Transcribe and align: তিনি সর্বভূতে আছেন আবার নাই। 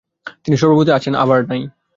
তিনি 0.45 0.55
সর্বভূতে 0.57 0.91
আছেন 0.93 1.13
আবার 1.15 1.39
নাই। 1.49 1.61